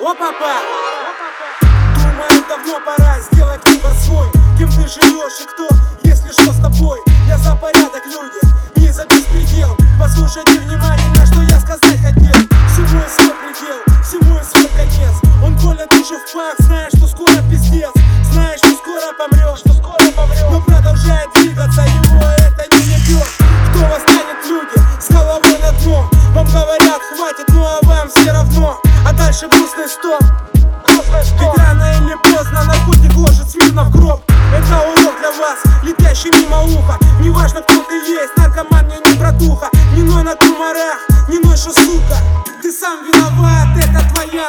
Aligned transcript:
Опа-па! 0.00 0.62
Думаю, 1.96 2.44
давно 2.48 2.80
пора 2.80 3.20
сделать 3.20 3.60
выбор 3.68 3.92
свой 4.02 4.26
Кем 4.56 4.70
ты 4.70 4.88
живешь 4.88 5.40
и 5.42 5.46
кто, 5.46 5.68
если 6.04 6.32
что 6.32 6.52
с 6.52 6.60
тобой 6.62 7.09
Это 34.52 34.80
урок 34.82 35.18
для 35.20 35.30
вас, 35.32 35.58
летящий 35.82 36.30
мимо 36.32 36.62
уха. 36.62 36.98
Неважно 37.20 37.62
кто 37.62 37.82
ты 37.84 37.94
есть, 37.94 38.36
наркоман 38.36 38.86
мне 38.86 38.96
не 39.06 39.18
братуха. 39.18 39.68
Не 39.94 40.02
ной 40.02 40.22
на 40.22 40.34
туморах, 40.34 40.98
не 41.28 41.38
ной 41.38 41.56
что 41.56 41.70
сука 41.72 42.16
Ты 42.62 42.70
сам 42.72 43.04
виноват, 43.04 43.68
это 43.76 44.04
твоя 44.14 44.46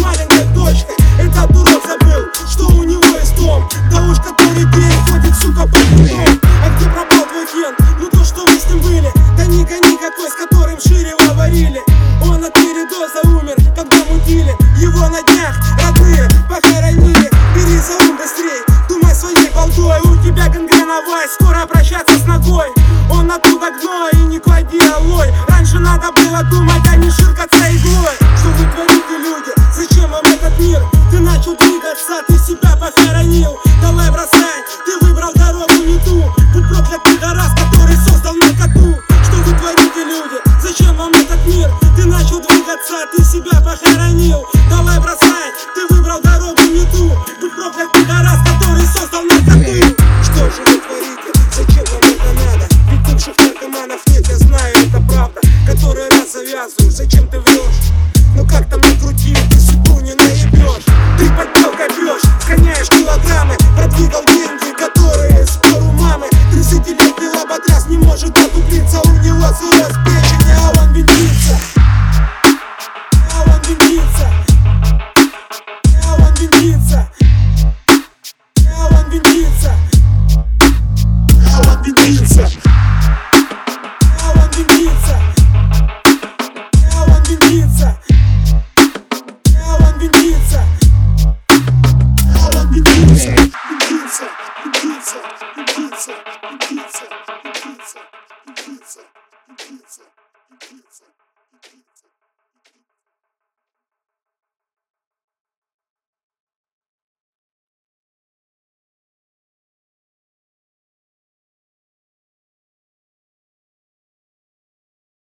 маленькой 0.00 0.44
дочкой 0.54 0.96
Этот 1.18 1.52
дурак 1.52 1.82
забыл, 1.86 2.28
что 2.50 2.66
у 2.68 2.82
него 2.82 3.04
есть 3.18 3.36
дом. 3.36 3.68
Да 3.90 4.02
уж 4.02 4.18
который 4.18 4.64
день 4.72 4.92
ходит, 5.08 5.34
сука, 5.36 5.66
по 5.66 5.78
кругом 5.78 6.40
А 6.64 6.76
где 6.76 6.86
пропал 6.86 7.24
твой 7.28 7.46
ген? 7.54 7.74
Ну 8.00 8.08
то, 8.08 8.24
что 8.24 8.44
вы 8.46 8.58
с 8.58 8.66
ним 8.68 8.80
были. 8.80 9.10
Да 9.36 9.44
ника 9.46 9.76
никакой, 9.78 10.30
с 10.30 10.34
которым 10.34 10.80
шире 10.80 11.14
говорили. 11.26 11.80
Он 12.22 12.44
от 12.44 12.54
передоза 12.54 13.20
умер, 13.24 13.56
когда 13.76 13.96
мутили 14.10 14.54
Его 14.78 15.08
на 15.08 15.22
днях 15.22 15.56
родные 15.84 16.28
похоронили. 16.48 17.30
Бери 17.54 17.78
за 17.78 17.96
ум 18.04 18.16
быстрей, 18.16 18.62
думай 18.88 19.14
своей 19.14 19.50
балдой. 19.54 20.00
У 20.04 20.16
тебя 20.22 20.48
гангреновая, 20.48 21.28
скоро 21.38 21.66
прощаться 21.66 22.18
с 22.18 22.26
ногой. 22.26 22.68
Он 23.10 23.30
оттуда 23.30 23.70
гной 23.70 24.10
и 24.12 24.28
не 24.28 24.38
клади 24.38 24.78
алой 24.78 25.32
Раньше 25.48 25.78
надо 25.78 26.12
было 26.12 26.42
думать, 26.44 26.80
а 26.88 26.96
не 26.96 27.10
ширкаться 27.10 27.58
иглой 27.72 28.29
которые 55.70 56.08
раз 56.10 56.32
завязываю, 56.32 56.90
Зачем 56.90 57.28
ты 57.28 57.38
врешь? 57.40 57.92
Ну 58.36 58.46
как 58.46 58.68
там 58.68 58.80
не 58.80 58.96
крути, 58.96 59.36
ты 59.50 59.60
судьбу 59.60 60.00
не 60.00 60.14
наебешь 60.14 60.84
Ты 61.18 61.28
подтек 61.30 61.74
обешь, 61.74 62.22
сгоняешь 62.44 62.88
килограммы. 62.88 63.56
Продвигал 63.76 64.24
деньги, 64.26 64.72
которые 64.76 65.46
спор 65.46 65.82
у 65.82 65.92
мамы. 65.92 66.26
Тридцатилетний 66.52 67.28
лоботряс 67.28 67.86
не 67.88 67.98
может 67.98 68.36
отуплиться 68.36 69.00
У 69.00 69.10
него 69.18 69.46
сырос 69.48 69.94
печень, 70.04 70.50
а 70.58 70.72
он 70.80 70.92
винтится. 70.92 71.56
А 73.32 73.42
он 73.42 73.60
винтится. 73.68 74.30
А 76.04 76.14
он 76.14 76.34
винтится. 76.34 77.10
А 78.76 78.86
он 78.86 79.10
винтится. 79.10 79.74
А 81.52 81.60
он 81.60 81.82
винтится. 81.82 82.69